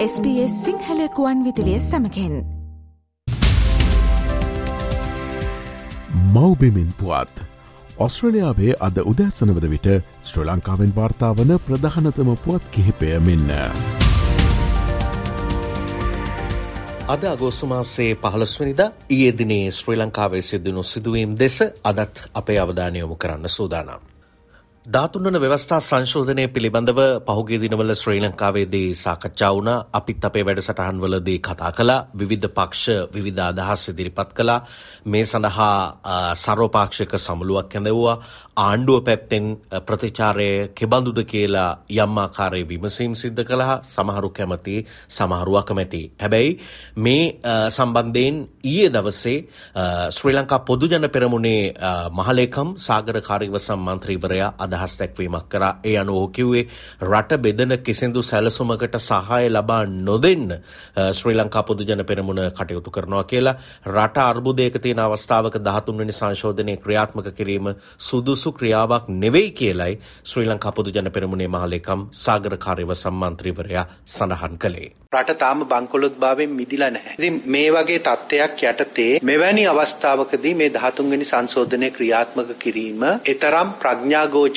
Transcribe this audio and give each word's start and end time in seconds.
SBS 0.00 0.52
සිංහලකුවන් 0.64 1.44
විදිලිය 1.44 1.80
සමකෙන් 1.80 2.34
මවබෙමින් 6.32 6.92
පුවත්. 7.00 7.34
ඔස්ට්‍රලියාවේ 7.98 8.74
අද 8.80 8.96
උදැසනවද 9.04 9.66
විට 9.70 9.88
ශ්‍ර 10.24 10.46
ලංකාවෙන් 10.46 10.94
වාර්තාාවන 10.96 11.52
ප්‍රධානතම 11.66 12.30
පුවත් 12.44 12.70
කිහිපය 12.70 13.10
මෙන්න. 13.20 13.52
අද 17.08 17.22
අගෝස්තුමාසේ 17.24 18.16
පහළස්වනිද 18.16 18.80
ඊයේ 19.10 19.38
දිනේ 19.38 19.70
ශ්‍රී 19.70 19.98
ලංකාවේ 19.98 20.42
සිදුණු 20.42 20.82
සිදුවීම් 20.84 21.38
දෙස 21.38 21.58
අදත් 21.84 22.24
අපේ 22.34 22.58
අවධානයොමු 22.58 23.16
කරන්න 23.16 23.48
සූදානම්. 23.48 24.09
ධාතුන්වන 24.86 25.36
ව්‍යවස්ථා 25.36 25.78
සංශෝධනය 25.78 26.44
පිළිබඳව 26.48 27.00
පහුගේ 27.26 27.58
දිනවල 27.58 27.92
ශ්‍රී 27.92 28.20
ලංකාවේදී 28.20 28.94
සාකච්ඡා 28.94 29.50
වුණ. 29.50 29.68
අපිත් 29.92 30.24
අපේ 30.24 30.42
වැඩසටහන්වලදී 30.42 31.38
කතා 31.40 31.72
කළා. 31.72 32.06
විවිධ 32.12 32.48
පක්ෂ 32.48 33.12
විවිධ 33.14 33.42
අදහස් 33.42 33.82
ඉදිරිපත් 33.90 34.30
කළා. 34.32 34.64
මේ 35.06 35.24
සඳහා 35.24 36.34
සර්වපාක්ෂික 36.34 37.12
සමුළුවක් 37.16 37.74
ඇඳවුවා. 37.74 38.16
ආණ්ඩුව 38.58 38.98
පැත්තෙන් 39.00 39.44
ප්‍රතිචාරය 39.82 40.48
කෙබඳුද 40.70 41.20
කියලා 41.24 41.70
යම් 41.96 42.16
ආකාරයේ 42.16 42.68
විමසීම් 42.70 43.12
සිද්ධ 43.14 43.44
කළා. 43.44 43.82
සමහරු 43.86 44.30
කැමති 44.30 44.76
සමහරු 45.10 45.52
අකමැති. 45.56 46.02
හැබැයි 46.16 46.58
මේ 46.98 47.24
සම්බන්ධයෙන් 47.68 48.36
ඊයේ 48.64 48.90
දවසේ 48.90 49.38
ශ්‍රී 50.10 50.34
ලංකා 50.34 50.60
පොදුජන 50.62 51.06
පෙරමුණේ 51.10 51.62
මහලේකම් 52.12 52.68
සාගර 52.78 53.20
කාර්යවසම් 53.22 53.80
මන්ත්‍රීවරයා 53.86 54.50
අදහස් 54.70 54.96
දැක්වීමක් 54.96 55.48
කරා. 55.48 55.72
ඒ 55.84 55.96
අනුව 55.96 56.16
ඔහු 56.16 56.28
කිව්වේ 56.30 56.64
රට 57.02 57.38
බෙදන 57.38 57.76
කිසිදු 57.80 58.22
සැලසුමකට 58.22 58.98
සහාය 59.00 59.48
ලබා 59.50 59.82
නොදෙන්න 60.00 60.48
ශ්‍රී 61.12 61.36
ලංකා 61.36 61.64
පොදුජන 61.64 62.04
පෙරමුණ 62.04 62.42
කටයුතු 62.52 62.90
කරනවා 62.90 63.24
කියලා 63.26 63.56
රට 63.88 64.26
අර්බුදයක 64.26 64.74
තියෙන 64.80 65.00
අවස්ථාවක 65.00 65.62
13 65.62 65.98
වෙනි 65.98 66.12
සංශෝධනයේ 66.12 66.78
ක්‍රියාත්මක 66.78 67.32
කිරීම 67.32 67.74
සුදුසු 68.00 68.40
සුදුසු 68.40 68.52
ක්‍රියාවක් 68.52 69.08
නෙවෙයි 69.14 69.50
කියලයි 69.52 69.98
ශ්‍රී 70.24 70.46
ලංකා 70.46 70.72
පොදු 70.72 70.90
ජන 70.90 71.10
පෙරමුණේ 71.10 71.48
මහලේකම් 71.48 72.00
සාගර 72.14 72.56
කාර්යව 72.58 72.90
සම්මන්ත්‍රීවරයා 72.94 73.84
සඳහන් 74.06 74.54
කළේ. 74.56 74.90
රට 75.12 75.34
තාම 75.36 75.64
බංකොලොත් 75.64 76.16
භාවයෙන් 76.16 76.50
මිදිලා 76.50 76.90
නැහැ. 76.90 77.14
ඉතින් 77.18 77.42
මේ 77.46 77.70
වගේ 77.70 77.98
තත්ත්වයක් 78.00 78.62
යටතේ 78.64 79.18
මෙවැනි 79.22 79.66
අවස්ථාවකදී 79.66 80.54
මේ 80.54 80.70
13 80.70 81.10
වෙනි 81.10 81.26
සංශෝධනය 81.26 81.90
ක්‍රියාත්මක 81.90 82.52
කිරීම 82.56 83.02
ඊතරම් 83.24 83.72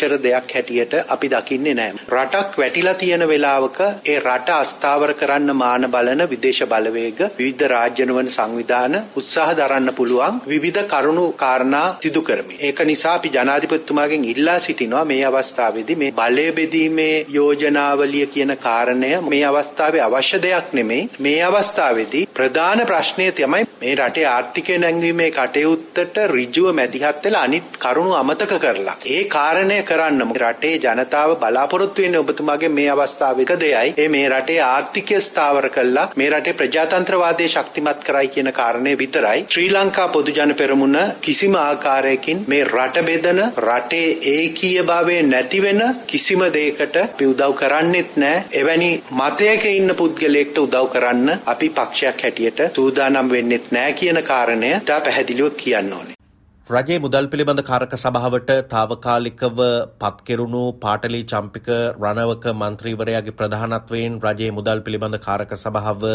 ප්‍රඥාගෝචර 0.04 0.18
දෙයක් 0.20 0.52
හැටියට 0.52 0.94
අපි 1.08 1.30
දකින්නේ 1.30 1.74
නැහැ. 1.74 2.00
රටක් 2.10 2.58
වැටිලා 2.58 2.94
තියෙන 2.96 3.24
වෙලාවක 3.24 3.80
ඒ 4.06 4.20
රට 4.20 4.50
අස්ථාවර 4.52 5.14
කරන්න 5.14 5.56
මාන 5.56 5.88
බලන 5.88 6.24
විදේශ 6.26 6.64
බලවේග 6.66 7.20
විවිධ 7.32 7.68
රාජ්‍යනවන 7.68 8.30
සංවිධාන 8.30 8.96
උත්සාහ 9.16 9.50
දරන්න 9.54 9.94
පුළුවන් 9.94 10.42
විවිධ 10.46 10.82
කරුණු 10.86 11.26
කාරණා 11.34 11.88
සිදු 11.98 12.22
කරමින්. 12.22 12.58
ඒක 12.60 12.80
නිසා 12.82 13.14
අපි 13.14 13.30
ජනාධිපති 13.30 13.76
ජනාධිපතිතුමාගෙන් 13.76 14.26
ඉල්ලා 14.26 14.60
සිටිනවා 14.60 15.06
මේ 15.06 15.22
අවස්ථාවේදී 15.24 15.96
මේ 15.96 16.12
බලය 16.14 16.48
බෙදීමේ 16.54 17.26
යෝජනාවලිය 17.30 18.26
කියන 18.28 18.58
කාරණය 18.58 19.12
මේ 19.24 19.44
අවස්ථාවේ 19.46 20.02
අවශ්‍ය 20.02 20.38
දෙයක් 20.40 20.74
නෙමෙයි 20.74 21.10
මේ 21.20 21.40
අවස්ථාවේදී 21.44 22.28
ප්‍රධාන 22.34 22.86
ප්‍රශ්නය 22.86 23.32
තමයි 23.34 23.64
මේ 23.80 23.96
රටේ 23.98 24.28
ආර්ථිකය 24.28 24.78
නැංවීමේ 24.78 25.32
කටයුත්තට 25.32 26.18
ඍජුව 26.30 26.70
මැදිහත් 26.74 27.24
වෙලා 27.24 27.44
අනිත් 27.44 27.78
කරුණු 27.84 28.14
අමතක 28.16 28.54
කරලා 28.64 28.96
ඒ 29.08 29.24
කාරණය 29.26 29.78
කරන්න 29.94 30.36
රටේ 30.38 30.76
ජනතාව 30.80 31.36
බලාපොරොත්තු 31.40 32.04
වෙන්නේ 32.04 32.22
ඔබතුමාගේ 32.22 32.72
මේ 32.72 32.90
අවස්ථාවේ 32.92 33.48
එක 33.48 33.56
දෙයයි 33.60 33.96
ඒ 33.98 34.08
මේ 34.10 34.28
රටේ 34.30 34.60
ආර්ථිකය 34.64 35.22
ස්ථාවර 35.22 35.70
කළා 35.72 36.08
මේ 36.16 36.30
රටේ 36.30 36.56
ප්‍රජාතන්ත්‍රවාදය 36.56 37.50
ශක්තිමත් 37.50 38.06
කරයි 38.06 38.28
කියන 38.30 38.52
කාරණය 38.54 38.98
විතරයි 38.98 39.46
ශ්‍රී 39.48 39.70
ලංකා 39.72 40.08
පොදු 40.10 40.32
ජන 40.34 40.56
පෙරමුණ 40.56 41.00
කිසිම 41.24 41.56
ආකාරයකින් 41.58 42.46
මේ 42.48 42.64
රට 42.66 43.06
බෙදන 43.06 43.42
රටේ 43.64 44.08
ඒකීය 44.34 44.84
භාවය 44.84 45.18
නැති 45.24 45.62
වෙන 45.62 45.82
කිසිම 46.08 46.42
දෙයකට 46.54 46.98
අපි 46.98 47.26
උදව් 47.28 47.54
කරන්නෙත් 47.56 48.18
නැහැ. 48.18 48.46
එවැනි 48.54 48.90
මතයක 49.14 49.66
ඉන්න 49.72 49.96
පුද්ගලයෙක්ට 49.96 50.58
උදව් 50.60 50.90
කරන්න 50.94 51.38
අපි 51.46 51.70
පක්ෂයක් 51.72 52.24
හැටියට 52.24 52.66
සූදානම් 52.74 53.32
වෙන්නෙත් 53.32 53.72
නැහැ 53.72 53.94
කියන 53.94 54.24
කාරණය 54.24 54.74
තා 54.82 55.00
පැහැදිලිව 55.02 55.56
කියන්න 55.56 55.94
ඕනේ. 55.94 56.23
රජයේ 56.68 56.98
මුදල් 56.98 57.26
පිළිබඳ 57.28 57.62
කාරක 57.62 57.94
සභාවට 57.94 58.52
තාවකාලිකව 58.72 59.58
පත්කෙරුණු 60.02 60.62
පාටලි 60.80 61.20
චම්පික 61.26 61.68
රණවක 61.68 62.46
මන්ත්‍රීවරයාගේ 62.54 63.36
ප්‍රධානත්වයෙන් 63.40 64.14
රජයේ 64.26 64.54
මුදල් 64.58 64.80
පිළිබඳ 64.80 65.18
කාරක 65.20 65.52
සභාව 65.56 66.06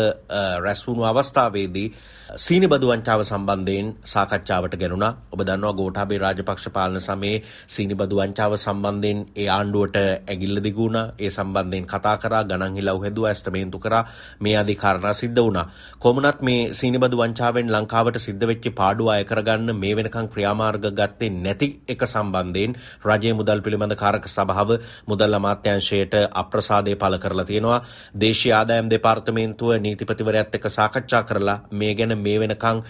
රැස්වුණු 0.64 1.04
අවස්ථාවේදී 1.04 1.88
සීනිබදු 2.36 2.86
වංචාව 2.88 3.20
සම්බන්ධයෙන් 3.22 3.86
සාකච්ඡාවට 4.04 4.74
ගැනුණා. 4.74 5.12
ඔබ 5.32 5.40
දන්නවා 5.40 5.72
ගෝඨාභය 5.72 6.18
රාජපක්ෂ 6.18 6.68
පාලන 6.70 7.00
සමයේ 7.00 7.42
සීනිබදු 7.68 8.16
වංචාව 8.18 8.56
සම්බන්ධයෙන් 8.56 9.20
ඒ 9.36 9.46
ආණ්ඩුවට 9.48 9.96
ඇගිල්ල 10.00 10.62
දිගු 10.62 10.82
වුණා. 10.82 11.04
ඒ 11.18 11.30
සම්බන්ධයෙන් 11.30 11.86
කතා 11.86 12.16
කරා, 12.16 12.42
ගණන් 12.44 12.74
හිලව් 12.74 13.02
හැදුවා, 13.04 13.30
ඇස්තමේන්තු 13.30 13.78
කරා. 13.78 14.02
මේ 14.40 14.56
ආදී 14.56 14.76
කාරණා 14.76 15.14
සිද්ධ 15.14 15.40
වුණා. 15.40 15.66
කොමුණත් 15.98 16.42
මේ 16.42 16.72
සීනිබදු 16.72 17.22
වංචාවෙන් 17.22 17.72
ලංකාවට 17.74 18.20
සිද්ධ 18.20 18.44
වෙච්ච 18.46 18.72
පාඩුව 18.74 19.08
අය 19.10 19.22
කරගන්න 19.24 19.76
මේ 19.76 19.94
වෙනකන් 19.94 20.28
ක්‍රියාමාර්ග 20.38 20.84
ගත්තේ 20.92 21.30
නැති 21.36 21.68
එක 21.88 22.02
සම්බන්ධයෙන් 22.04 22.74
රජයේ 23.04 23.34
මුදල් 23.34 23.60
පිළිබඳ 23.60 23.94
කාරක 23.96 24.26
සභාව 24.28 24.70
මුදල් 25.06 25.34
අමාත්‍යංශයට 25.34 26.14
අප්‍රසාදය 26.32 26.94
පළ 26.96 27.18
කරලා 27.18 27.44
තියෙනවා. 27.44 27.80
දේශීය 28.14 28.52
ආදායම් 28.52 28.88
දෙපාර්තමේන්තුව 28.88 29.70
නීතිපතිවරයාත් 29.78 30.54
එක්ක 30.54 30.66
සාකච්ඡා 30.70 31.22
කරලා 31.24 31.58
මේ 31.72 31.94
ගැන 31.94 32.14
මේ 32.18 32.38
වෙනකං 32.38 32.82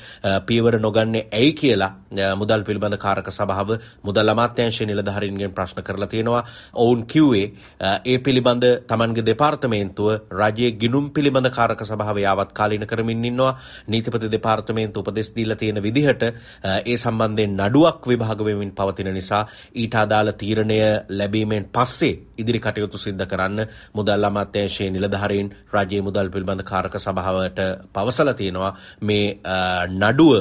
පියවර 0.47 0.78
නොගන්නේ 0.78 1.25
ඇයි 1.32 1.53
කියලා 1.54 1.92
මුදල් 2.34 2.62
පිළිබඳ 2.62 2.98
කාරක 2.98 3.31
සභාව 3.31 3.70
මුදල් 4.03 4.28
අමාත්‍යංශ 4.28 4.80
නිලධාරීන්ගෙන් 4.82 5.53
ප්‍රශ්න 5.53 5.82
කරලා 5.82 6.09
තියෙනවා. 6.09 6.44
ඔවුන් 6.75 7.06
කිව්වේ 7.06 7.47
ඒ 8.04 8.19
පිළිබඳ 8.20 8.65
තමන්ගේ 8.86 9.26
දෙපාර්තමේන්තුව 9.26 10.09
රජයේ 10.32 10.72
ගිනුම් 10.75 11.10
පිළිබඳ 11.10 11.50
කාරක 11.50 11.80
සභාව 11.82 12.19
යාවත් 12.19 12.53
කාලීන 12.53 12.86
කරමින් 12.86 13.25
ඉන්නවා. 13.25 13.53
නීතිපති 13.88 14.28
දෙපාර්තමේන්තුව 14.28 14.98
උපදෙස් 15.00 15.32
දීලා 15.34 15.56
තියෙන 15.56 15.82
විදිහට 15.82 16.22
ඒ 16.22 16.97
සම්බන්ධයෙන් 17.38 17.56
නඩුවක් 17.60 18.03
විභාග 18.04 18.41
වෙමින් 18.41 18.72
පවතින 18.72 19.10
නිසා 19.10 19.47
ඊට 19.75 19.94
අදාළ 19.94 20.32
තීරණය 20.32 20.78
ලැබීමෙන් 21.10 21.69
පස්සේ 21.69 22.19
ඉදිරි 22.37 22.60
කටයුතු 22.60 22.99
සිද්ධ 22.99 23.26
කරන්න 23.26 23.66
මුදල් 23.94 24.25
අමාත්‍යංශයේ 24.25 24.91
නිලධාරීන් 24.91 25.53
රජයේ 25.72 26.03
මුදල් 26.03 26.28
පිළිබඳ 26.28 26.62
කාරක 26.62 26.94
සභාවට 26.97 27.60
පවසලා 27.91 28.34
තියෙනවා 28.34 28.72
මේ 29.03 29.19
මේ 29.21 29.87
නඩුව 29.88 30.34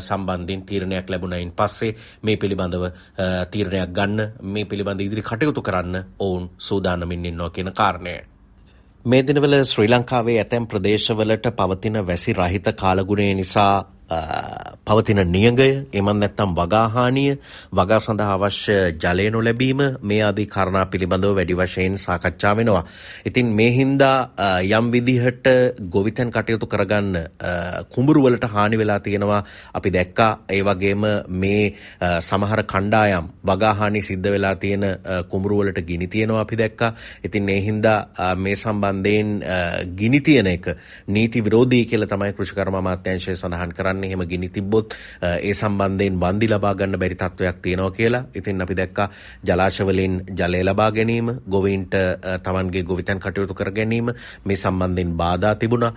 සම්බන්ධින් 0.00 0.62
තීරණයක් 0.62 1.06
ලැබුණයින් 1.06 1.52
පස්සේ 1.52 1.96
මේ 2.22 2.36
පිළිබඳව 2.36 2.86
තීරණයක් 3.50 3.90
ගන්න 3.90 4.32
මේ 4.44 4.64
පිළිබඳ 4.64 5.00
ඉදිරි 5.00 5.22
කටයුතු 5.22 5.62
කරන්න 5.62 6.02
ඔවුන් 6.20 6.50
සූදානමින් 6.58 7.24
ඉන්නවා 7.24 7.50
කියන 7.50 7.72
කාරණය. 7.72 8.16
මේ 9.04 9.22
දිනවල 9.22 9.54
ශ්‍රී 9.64 9.88
ලංකාවේ 9.88 10.38
ඇතැම් 10.38 10.66
ප්‍රදේශවලට 10.66 11.52
පවතින 11.52 12.02
වැසි 12.02 12.32
රහිත 12.34 12.66
කාලගුණය 12.74 13.34
නිසා 13.34 13.74
පවතින 14.86 15.20
නියගය 15.26 15.68
එමන් 15.92 16.20
නැත්තම් 16.22 16.50
වගාහානිය 16.52 17.32
වගා 17.70 17.98
සඳහා 17.98 18.36
අවශ්‍ය 18.36 18.76
ජලය 18.96 19.26
නොලැබීම 19.28 19.80
මේ 20.00 20.20
ආදී 20.22 20.46
කාරණා 20.46 20.84
පිළිබඳව 20.86 21.32
වැඩි 21.34 21.56
වශයෙන් 21.56 21.94
සාකච්ඡා 21.96 22.52
වෙනවා. 22.54 22.84
ඉතින් 23.24 23.46
මේ 23.50 23.70
හින්දා 23.72 24.18
යම් 24.70 24.90
විදිහට 24.92 25.46
ගොවිතැන් 25.90 26.30
කටයුතු 26.30 26.66
කරගන්න 26.66 27.18
කුඹුරු 27.90 28.22
වලට 28.22 28.46
හානි 28.46 28.78
වෙලා 28.78 29.00
තියෙනවා 29.00 29.42
අපි 29.74 29.90
දැක්කා. 29.90 30.30
ඒ 30.48 30.62
වගේම 30.62 31.02
මේ 31.28 31.74
සමහර 32.20 32.62
කණ්ඩායම් 32.64 33.26
වගාහානි 33.44 34.02
සිද්ධ 34.02 34.30
වෙලා 34.30 34.54
තියෙන 34.56 34.86
කුඹුරු 35.28 35.58
වලට 35.58 35.82
ගිනි 35.82 36.06
තියෙනවා 36.08 36.40
අපි 36.40 36.56
දැක්කා. 36.56 36.92
ඉතින් 37.24 37.44
මේ 37.44 37.60
හින්දා 37.60 37.98
මේ 38.36 38.56
සම්බන්ධයෙන් 38.56 39.34
ගිනි 39.96 40.20
තියෙන 40.22 40.46
එක 40.46 40.72
නීති 41.08 41.44
විරෝධී 41.44 41.84
කියලා 41.86 42.08
තමයි 42.08 42.32
කෘෂිකර්ම 42.32 42.74
අමාත්‍යාංශය 42.76 43.34
සඳහන් 43.34 43.72
කරන්නේ. 43.72 43.94
කරන්න 43.96 44.04
එහෙම 44.04 44.22
ගිනි 44.22 44.48
තිබ්බොත් 44.76 44.94
ඒ 45.22 45.52
සම්බන්ධයෙන් 45.52 46.18
වන්දි 46.22 46.46
ලබා 46.48 46.74
ගන්න 46.74 46.98
බැරි 46.98 47.16
තත්වයක් 47.16 47.56
තියෙනවා 47.62 47.90
කියලා. 47.90 48.24
ඉතින් 48.34 48.62
අපි 48.62 48.74
දැක්කා 48.74 49.08
ජලාශවලින් 49.44 50.14
ජලය 50.38 50.62
ලබා 50.64 50.90
ගැනීම, 50.90 51.28
ගොවීන්ට 51.48 51.94
තමන්ගේ 52.44 52.82
ගොවිතැන් 52.82 53.20
කටයුතු 53.20 53.54
කර 53.54 53.70
ගැනීම 53.70 54.12
මේ 54.44 54.56
සම්බන්ධයෙන් 54.56 55.16
බාධා 55.16 55.54
තිබුණා. 55.54 55.92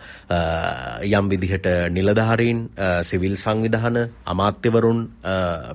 යම් 1.03 1.29
විදිහට 1.29 1.67
නිලධාරීන්, 1.91 2.59
සිවිල් 3.03 3.37
සංවිධාන, 3.37 3.97
අමාත්‍යවරුන් 4.25 4.99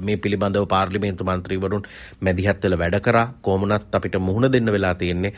මේ 0.00 0.16
පිළිබඳව 0.16 0.68
පාර්ලිමේන්තු 0.68 1.24
මන්ත්‍රීවරුන් 1.24 1.84
මැදිහත් 2.20 2.62
වෙලා 2.64 2.78
වැඩ 2.78 3.00
කරා. 3.00 3.26
කොමුණත් 3.42 3.94
අපිට 3.94 4.18
මුහුණ 4.20 4.52
දෙන්න 4.52 4.72
වෙලා 4.72 4.94
තියෙන්නේ 4.94 5.32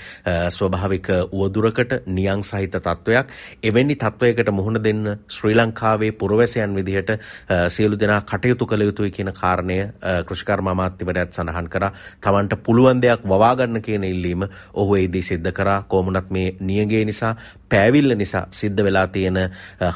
ස්වභාවික 0.50 1.08
උවදුරකට 1.32 1.92
නියං 2.06 2.42
සහිත 2.42 2.76
තත්වයක්. 2.76 3.26
එවැනි 3.62 3.96
තත්වයකට 3.96 4.50
මුහුණ 4.52 4.82
දෙන්න 4.82 5.04
ශ්‍රී 5.28 5.56
ලංකාවේ 5.56 6.12
පුරවැසියන් 6.12 6.74
විදිහට 6.76 7.10
සියලු 7.68 7.98
දෙනා 7.98 8.20
කටයුතු 8.22 8.66
කළ 8.66 8.82
යුතුයි 8.82 9.10
කියන 9.10 9.32
කාරණය 9.32 9.78
කෘෂිකර්ම 10.26 10.66
අමාත්‍යවරයාත් 10.66 11.32
සඳහන් 11.32 11.68
කරා. 11.68 11.92
තමන්ට 12.20 12.62
පුළුවන් 12.62 13.02
දෙයක් 13.02 13.24
වවා 13.24 13.54
ගන්න 13.56 13.82
කියන 13.82 14.04
ඉල්ලීම 14.04 14.48
ඔහු 14.74 14.96
එහිදී 14.96 15.22
සිද්ධ 15.22 15.52
කරා. 15.52 15.82
කොමුණත් 15.88 16.30
මේ 16.30 16.56
නියගේ 16.60 17.04
නිසා 17.04 17.34
පෑවිල්ල 17.68 18.16
නිසා 18.16 18.46
සිද්ධ 18.52 18.82
වෙලා 18.84 19.06
තියෙන 19.08 19.38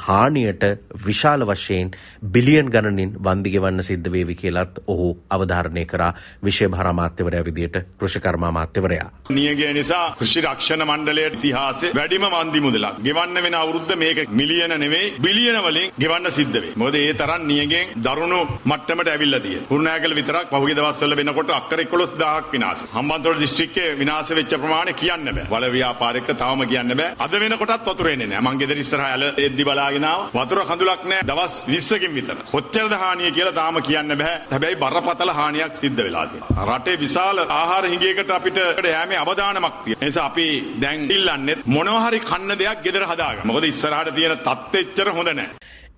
හානියට 0.07 0.63
විශාල 1.07 1.47
වශයෙන් 1.47 1.91
බිලියන් 2.33 2.71
ගණනින් 2.71 3.13
වන්දි 3.25 3.51
ගෙවන්න 3.51 3.83
සිද්ධ 3.83 4.13
වේවි 4.13 4.35
කියලත් 4.35 4.83
ඔහු 4.87 5.09
අවධාරණය 5.31 5.85
කරා 5.87 6.13
විශේෂ 6.45 6.87
අමාත්‍යවරයා 6.93 7.45
විදියට 7.45 7.77
කෘෂිකර්ම 7.99 8.43
අමාත්‍යවරයා. 8.43 9.11
නියගේ 9.31 9.73
නිසා 9.73 10.07
කෘෂි 10.19 10.41
රක්ෂණ 10.43 10.85
මණ්ඩලයේ 10.87 11.31
ඉතිහාසයේ 11.33 11.95
වැඩිම 11.95 12.27
වන්දි 12.35 12.61
මුදලක් 12.61 12.99
ගෙවන්න 13.05 13.43
වෙන 13.45 13.55
අවුරුද්ද 13.55 13.93
මේක 13.97 14.19
මිලියන 14.31 14.75
නෙවෙයි 14.77 15.13
බිලියන 15.21 15.59
වලින් 15.65 15.93
ගෙවන්න 16.01 16.31
සිද්ධ 16.31 16.61
වෙයි. 16.63 16.75
මොකද 16.77 16.95
ඒ 16.95 17.15
තරම් 17.15 17.47
නියගෙන් 17.53 17.95
දරුණු 18.07 18.41
මට්ටමට 18.71 19.13
ඇවිල්ලා 19.15 19.43
තියෙනවා. 19.47 19.69
කුරුණෑගල 19.71 20.15
විතරක් 20.21 20.49
පහුගිය 20.53 20.77
දවස්වල 20.79 21.17
වෙනකොට 21.21 21.51
අක්කර 21.59 21.81
11000ක් 21.85 22.53
විනාශ. 22.55 22.83
හම්බන්තොට 22.97 23.41
දිස්ත්‍රික්කයේ 23.45 23.97
විනාශ 24.03 24.33
වෙච්ච 24.39 24.53
ප්‍රමාණය 24.63 24.93
කියන්න 25.03 25.31
බෑ. 25.37 25.47
වල 25.53 25.67
ව්‍යාපාරික 25.77 26.29
තවම 26.33 26.63
කියන්න 26.73 26.97
බෑ. 27.01 27.15
අද 27.25 27.33
වෙනකොටත් 27.43 27.89
වතුර 27.91 28.11
එන්නේ 28.13 28.31
නෑ. 28.33 28.43
මං 28.47 28.61
ගෙදර 28.63 28.79
ඉස්සරහා 28.85 29.11
ඇල 29.15 29.25
එද්දි 29.47 29.65
බලාගෙන 29.69 30.07
ආවා. 30.11 30.31
වතුර 30.39 30.63
කඳුලක් 30.71 31.05
නෑ. 31.13 31.27
දවස් 31.31 31.55
20කින් 31.69 32.15
විතර. 32.19 32.37
කොච්චරද 32.53 32.95
හානිය 33.03 33.31
කියලා 33.37 33.57
තාම 33.61 33.81
කියන්න 33.89 34.17
බෑ. 34.23 34.37
හැබැයි 34.53 34.81
බරපතල 34.85 35.35
හානියක් 35.41 35.77
සිද්ධ 35.83 36.03
වෙලා 36.07 36.27
තියෙනවා. 36.27 36.67
රටේ 36.71 36.99
විශාල 37.05 37.39
ආහාර 37.61 37.85
හිඟයකට 37.93 38.31
අපිට 38.39 38.59
යෑමේ 38.95 39.23
අවදානමක් 39.25 39.77
තියෙනවා. 39.85 40.07
නිසා 40.07 40.27
අපි 40.31 40.47
දැන් 40.83 41.01
ඉල්ලන්නේ 41.17 41.59
මොනවා 41.67 42.05
හරි 42.07 42.21
කන්න 42.31 42.59
දෙයක් 42.63 42.85
ගෙදර 42.87 43.05
හදාගන්න. 43.13 43.47
මොකද 43.49 43.65
ඉස්සරහට 43.73 44.15
තියෙන 44.19 44.39
තත්ත්වෙච්චර 44.39 45.09
හොඳ 45.19 45.33
නෑ. 45.41 45.51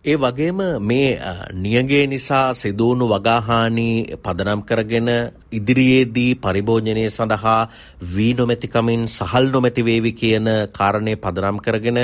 ඒ 0.05 0.17
වගේම 0.17 0.61
මේ 0.81 1.11
නියගේ 1.55 2.07
නිසා 2.07 2.55
සිදුවුණු 2.55 3.07
වගාහානි 3.07 3.89
පදනම් 4.19 4.63
කරගෙන 4.63 5.09
ඉදිරියේදී 5.53 6.35
පරිභෝජනය 6.37 7.05
සඳහා 7.09 7.61
වී 8.09 8.33
නොමැතිකමින් 8.35 9.09
සහල් 9.09 9.51
නොමැති 9.53 9.85
වේවි 9.85 10.13
කියන 10.15 10.49
කාරණය 10.73 11.15
පදනම් 11.17 11.59
කරගෙන 11.61 12.01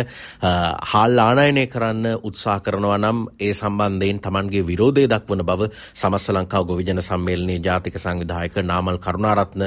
හාල් 0.84 1.18
ආනයනය 1.20 1.66
කරන්න 1.68 2.06
උත්සාහ 2.22 2.58
කරනවා 2.60 2.98
නම් 2.98 3.18
ඒ 3.38 3.52
සම්බන්ධයෙන් 3.52 4.20
Tamanගේ 4.20 4.64
විරෝධය 4.64 5.06
දක්වන 5.06 5.44
බව 5.44 5.70
සමස්ත 5.94 6.28
ලංකාව 6.30 6.66
ගොවිජන 6.66 7.02
සම්මේලනයේ 7.02 7.60
ජාතික 7.60 7.98
සංවිධායක 7.98 8.56
නාමල් 8.64 8.98
කරුණාරත්න 8.98 9.66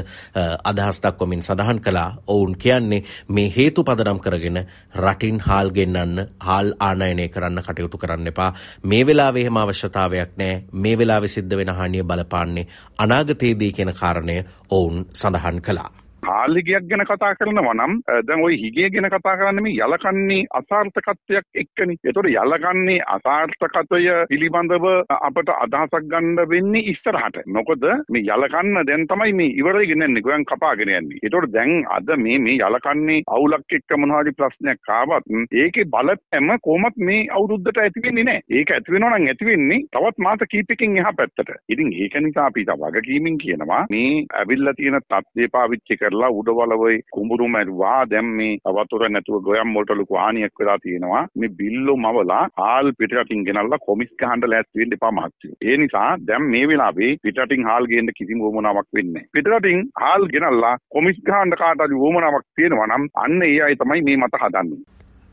අදහස් 0.64 1.02
දක්වමින් 1.02 1.42
සඳහන් 1.42 1.82
කළා. 1.82 2.10
ඔවුන් 2.28 2.56
කියන්නේ 2.58 3.04
මේ 3.30 3.52
හේතු 3.52 3.84
පදනම් 3.84 4.20
කරගෙන 4.20 4.62
රටින් 4.98 5.40
හාල් 5.42 5.72
ගෙන්නන්න 5.72 6.28
හාල් 6.40 6.74
ආනයනය 6.82 7.28
කරන්න 7.30 7.62
කටයුතු 7.62 7.98
කරන්න 7.98 8.28
එපා. 8.28 8.54
මේ 8.84 9.06
වෙලාවේ 9.06 9.42
එහෙම 9.42 9.58
අවශ්‍යතාවයක් 9.58 10.32
නැහැ. 10.38 10.64
මේ 10.74 10.98
වෙලාවේ 10.98 11.28
සිද්ධ 11.30 11.58
වෙන 11.58 11.70
හානිය 11.72 12.04
බලපාන්නේ 12.04 12.68
අනාගතයේදී 13.00 13.71
කියන 13.72 13.94
කාරණය 13.94 14.38
ඔවුන් 14.70 15.06
සඳහන් 15.14 15.62
කළා. 15.62 15.90
කාලිගයක් 16.22 16.88
ගැන 16.90 17.04
කතා 17.06 17.34
කරනවා 17.36 17.74
නම් 17.74 17.94
දැන් 18.28 18.44
ওই 18.46 18.58
හිගේ 18.64 18.90
ගැන 18.94 19.10
කතා 19.14 19.36
කරන්නේ 19.38 19.66
මේ 19.66 19.78
යලකන්නේ 19.86 20.48
අසාර්ථකත්වයක් 20.60 21.46
එක්කනේ. 21.56 21.98
ඒතකොට 22.06 22.30
යලකන්නේ 22.34 23.00
අසාර්ථකත්වය 23.16 24.16
පිළිබඳව 24.32 24.86
අපට 25.20 25.52
අදහසක් 25.56 26.06
ගන්න 26.12 26.42
වෙන්නේ 26.54 26.86
ඉස්සරහට. 26.94 27.42
මොකද 27.58 27.86
මේ 28.10 28.28
යලකන්න 28.28 28.82
දැන් 28.90 29.08
තමයි 29.12 29.34
මේ 29.34 29.56
ඉවරගෙන 29.62 30.06
යන්නේ 30.08 30.26
ගොයන් 30.28 30.46
කපාගෙන 30.46 30.94
යන්නේ. 30.98 31.20
ඒතකොට 31.24 31.52
දැන් 31.56 31.74
අද 31.98 32.14
මේ 32.18 32.38
මේ 32.40 32.60
යලකන්නේ 32.60 33.24
අවුලක් 33.28 33.78
එක්ක 33.80 33.98
මොනවාරි 33.98 34.36
ප්‍රශ්නයක් 34.40 34.94
ආවත් 34.98 35.26
ඒකේ 35.64 35.90
බලපෑම 35.96 36.54
කොහොමත් 36.68 37.02
මේ 37.10 37.28
අවුරුද්දට 37.32 37.78
ඇති 37.78 38.06
වෙන්නේ 38.06 38.28
නැහැ. 38.30 38.46
ඒක 38.50 38.76
ඇති 38.78 38.94
වෙනවා 38.94 39.18
නම් 39.18 39.28
ඇති 39.28 39.50
වෙන්නේ 39.50 39.82
තවත් 39.92 40.26
මාස 40.28 40.46
කීපකින් 40.54 40.98
එහා 40.98 41.18
පැත්තට. 41.18 41.52
ඉතින් 41.70 41.94
ඒක 41.94 42.22
නිසා 42.22 42.46
අපි 42.46 42.66
තව 42.66 42.94
වගකීමින් 42.94 43.38
කියනවා 43.38 43.84
මේ 43.90 44.26
ඇවිල්ලා 44.40 44.78
තියෙන 44.78 45.02
තත්ත්වය 45.04 45.48
පාවිච්චි 45.56 45.98
කර 45.98 46.11
කරලා 46.12 46.32
උඩවලවයි 46.40 47.02
කුඹුරු 47.16 47.48
මැරුවා 47.48 48.00
දැන් 48.12 48.30
මේ 48.38 48.74
වතුර 48.78 49.04
නැතුව 49.10 49.44
ගොයම් 49.48 49.74
වලට 49.76 49.98
ලොකු 50.00 50.20
හානියක් 50.22 50.60
වෙලා 50.60 50.78
තියෙනවා. 50.78 51.24
මේ 51.40 51.52
බිල්ලෝ 51.60 51.98
මවලා 51.98 52.44
හාල් 52.62 52.92
පිටරටින් 53.00 53.46
ගෙනල්ලා 53.48 53.84
කොමිස් 53.88 54.12
ගහන්න 54.22 54.50
ලෑස්ති 54.54 54.82
වෙන්න 54.82 54.98
එපා 54.98 55.12
මහත්තයෝ 55.12 55.56
ඒ 55.62 55.78
නිසා 55.78 56.10
දැන් 56.28 56.50
මේ 56.54 56.66
වෙලාවේ 56.68 57.12
පිටරටින් 57.24 57.68
හාල් 57.70 57.90
ගේන්න 57.92 58.14
කිසිම 58.18 58.44
වමනාවක් 58.46 58.90
වෙන්නේ 58.94 59.14
නැහැ. 59.14 59.30
පිටරටින් 59.34 59.86
හාල් 60.02 60.28
ගෙනල්ලා 60.34 60.76
කොමිස් 60.90 61.22
ගහන්න 61.30 61.60
කාට 61.62 61.86
හරි 61.86 62.02
වමනාවක් 62.04 62.48
තියෙනවා 62.56 62.90
නම් 62.90 63.08
අන්න 63.26 63.48
ඒ 63.50 63.58
අය 63.68 63.76
තමයි 63.76 64.02
මේ 64.10 64.18
මත 64.18 64.44
හදන්නේ. 64.44 64.84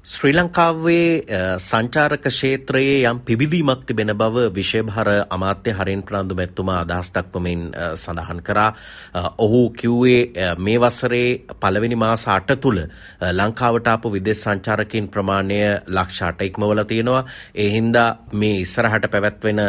ශ්‍රී 0.08 0.32
ලංකාවේ 0.32 1.24
සංචාරක 1.60 2.22
ක්ෂේත්‍රයේ 2.24 3.00
යම් 3.02 3.18
පිබිදීමක් 3.20 3.80
තිබෙන 3.86 4.12
බව 4.12 4.44
විශේභාර 4.50 5.08
අමාත්‍ය 5.28 5.72
හරින් 5.72 6.02
ප්‍රනාන්දු 6.02 6.34
මැතිතුමා 6.34 6.78
අදහස් 6.78 7.10
දක්වමින් 7.10 7.66
සඳහන් 7.94 8.40
කරා. 8.42 8.70
ඔහු 9.38 9.60
කිව්වේ 9.72 10.54
මේ 10.58 10.78
වසරේ 10.78 11.44
පළවෙනි 11.56 11.96
මාස 11.96 12.24
8 12.26 12.56
තුල 12.58 12.78
ලංකාවට 13.32 13.86
ආපු 13.86 14.12
විදේශ 14.14 14.40
සංචාරකයන් 14.40 15.08
ප්‍රමාණය 15.08 15.58
ලක්ෂ 15.88 16.22
8 16.22 16.46
ඉක්මවලා 16.46 16.84
තියෙනවා. 16.84 17.24
ඒ 17.54 17.68
හින්දා 17.68 18.08
මේ 18.34 18.60
ඉස්සරහට 18.60 19.10
පැවැත්වෙන 19.10 19.60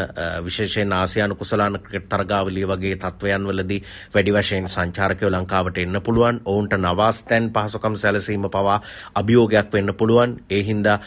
විශේෂයෙන් 0.42 0.94
ආසියානු 0.94 1.36
කුසලාන 1.36 1.80
ක්‍රිකට් 1.82 2.10
තරගාවලිය 2.10 2.66
වගේ 2.66 2.96
තත්වයන් 2.98 3.50
වලදී 3.50 3.82
වැඩි 4.16 4.32
වශයෙන් 4.34 4.68
සංචාරකයෝ 4.70 5.32
ලංකාවට 5.32 5.78
එන්න 5.78 6.02
පුළුවන්. 6.02 6.42
ඔවුන්ට 6.46 6.80
නවාස්තැන් 6.80 7.52
පහසුකම් 7.52 7.96
සැලසීම 7.98 8.50
පවා 8.50 8.80
අභියෝගයක් 9.16 9.72
වෙන්න 9.72 9.96
පුළුවන්. 9.96 10.29
පුළුවන්. 10.30 10.42
ඒ 10.50 10.64
හින්දා 10.64 11.00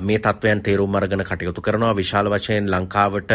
මේ 0.00 0.18
තත්ත්වයන් 0.18 0.62
තේරුම් 0.62 0.94
අරගෙන 0.94 1.20
කටයුතු 1.20 1.60
කරනවා. 1.60 1.94
විශාල 1.94 2.26
වශයෙන් 2.26 2.66
ලංකාවට 2.66 3.32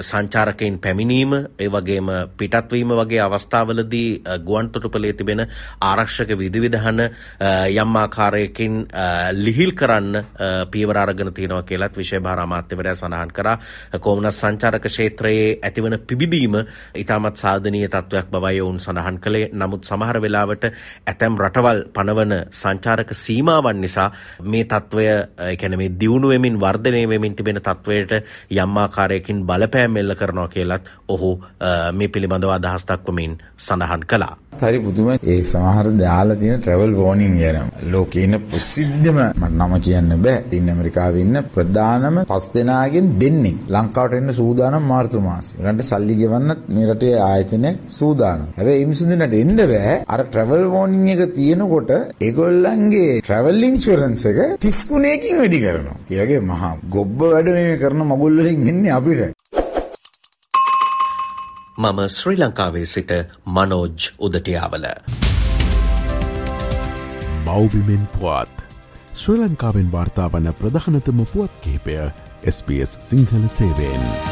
සංචාරකයින් 0.00 0.78
පැමිණීම 0.78 1.32
ඒ 1.58 1.68
වගේම 1.68 2.06
පිටත්වීම 2.32 2.88
වගේ 2.90 3.20
අවස්ථාවලදී 3.20 4.22
ගුවන් 4.40 4.70
තොටුපළේ 4.70 5.12
තිබෙන 5.14 5.46
ආරක්ෂක 5.80 6.30
විධිවිධාන 6.32 7.00
යම් 7.72 7.96
ආකාරයකින් 7.96 8.86
ලිහිල් 9.34 9.72
කරන්න 9.72 10.24
පියවර 10.70 10.98
අරගෙන 10.98 11.32
තියෙනවා 11.32 11.62
කියලත් 11.62 11.96
විශේෂ 11.96 12.22
භාර 12.22 12.40
අමාත්‍යවරයා 12.40 12.94
සඳහන් 12.94 13.32
කරා. 13.32 13.58
කොමුණස් 14.00 14.40
සංචාරක 14.40 14.82
ක්ෂේත්‍රයේ 14.82 15.58
ඇතිවන 15.62 15.98
පිබිදීම 16.00 16.54
ඉතාමත් 16.96 17.36
සාධනීය 17.36 17.88
තත්ත්වයක් 17.88 18.30
බවයි 18.30 18.60
ඔවුන් 18.60 18.80
සඳහන් 18.80 19.18
කළේ. 19.18 19.50
නමුත් 19.52 19.84
සමහර 19.84 20.20
වෙලාවට 20.20 20.64
ඇතැම් 21.06 21.38
රටවල් 21.38 21.84
පනවන 21.92 22.32
සංචාරක 22.52 23.10
සීමාවන් 23.14 23.80
නිසා 23.80 24.01
නිසා 24.02 24.12
මේ 24.44 24.64
තත්ත්වය 24.64 25.04
එකැන 25.46 25.76
මේ 25.76 25.90
දියුණු 25.90 26.28
වෙමින් 26.28 26.58
වර්ධනය 26.58 27.08
වෙමින් 27.08 27.36
තිබෙන 27.36 27.56
තත්ත්වයට 27.58 28.12
යම්මාකාරයකින් 28.52 29.46
බලපෑම් 29.46 29.96
එල්ල 29.96 30.14
කරනවා 30.14 30.48
කියලත් 30.48 30.90
ඔහු 31.08 31.32
මේ 31.92 32.08
පිළිබඳව 32.08 32.50
අදහස් 32.50 32.84
දක්වමින් 32.84 33.38
සඳහන් 33.58 34.06
කළා. 34.06 34.36
හරි 34.52 34.78
පුදුම 34.78 35.08
ඒ 35.24 35.36
සමහර 35.42 35.86
දාලා 36.00 36.36
තියෙන 36.36 36.60
ට්‍රැවල් 36.60 36.92
වෝනින් 36.94 37.34
යනවා. 37.40 37.64
ලෝකේ 37.92 38.24
ඉන්න 38.26 38.36
ප්‍රසිද්ධම 38.50 39.18
මට 39.32 39.52
නම 39.58 39.72
කියන්න 39.78 40.12
බෑ. 40.26 40.38
ඉන්න 40.52 40.68
ඇමරිකාවේ 40.72 41.24
ඉන්න 41.26 41.38
ප්‍රධානම 41.54 42.18
පස් 42.24 42.46
දෙනාගෙන් 42.54 43.08
දෙන්නේ 43.22 43.54
ලංකාවට 43.68 44.18
එන්න 44.20 44.32
සූදානම් 44.32 44.88
මාර්තු 44.92 45.20
මාසේ. 45.20 45.58
ඒකට 45.60 45.82
සල්ලි 45.82 46.16
ගෙවන්නත් 46.20 46.62
මේ 46.68 46.88
රටේ 46.90 47.14
ආයතනයක් 47.22 47.78
සූදානම්. 47.90 48.46
හැබැයි 48.58 48.80
මේ 48.80 48.88
මිනිස්සුන් 48.88 49.12
දෙන්නට 49.14 49.38
එන්න 49.42 49.56
බෑ. 49.64 49.96
අර 50.06 50.20
ට්‍රැවල් 50.24 50.64
වෝනින් 50.74 51.08
එක 51.14 51.22
තියෙනකොට 51.38 51.92
ඒගොල්ලන්ගේ 52.20 53.20
ට්‍රැවල් 53.20 53.62
ඉන්ෂුරන්ස් 53.62 54.26
එක 54.32 54.40
30 54.60 54.82
ගුණයකින් 54.90 55.40
වැඩි 55.42 55.62
කරනවා. 55.64 56.00
ඒ 56.10 56.20
වගේ 56.22 56.42
මහා 56.50 56.74
ගොබ්බ 56.96 57.18
වැඩ 57.26 57.54
මේ 57.58 57.78
කරන 57.78 58.04
මගුල් 58.10 58.36
වලින් 58.40 58.68
එන්නේ 58.68 58.98
අපිට. 58.98 59.41
මම 61.78 62.08
ශ්‍රී 62.08 62.36
ලංකාවේ 62.36 62.84
සිට 62.84 63.12
මනෝජ් 63.46 64.08
උදටියාවල. 64.18 64.84
මෞබිමෙන් 67.44 68.04
පුවත් 68.18 68.60
ශ්‍රී 69.14 69.38
ලංකාවෙන් 69.38 69.88
වාර්තාාවන 69.92 70.52
ප්‍රධානතම 70.60 71.24
පුවත් 71.32 71.50
කිහිපය 71.62 71.96
SBS 72.46 72.98
සිංහල 73.08 73.48
සේවෙන්. 73.48 74.31